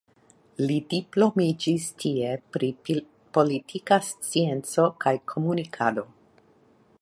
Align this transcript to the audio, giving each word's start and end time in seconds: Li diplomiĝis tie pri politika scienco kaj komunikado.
Li 0.69 0.75
diplomiĝis 0.93 1.85
tie 2.03 2.31
pri 2.57 2.69
politika 3.39 4.01
scienco 4.09 4.87
kaj 5.07 5.15
komunikado. 5.35 6.09